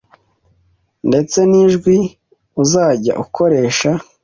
ndetse 1.07 1.39
n’ijwi 1.49 1.97
uzajya 2.61 3.13
ukoresha 3.23 3.91